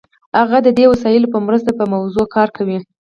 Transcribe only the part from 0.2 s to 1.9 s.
هغه د دې وسایلو په مرسته په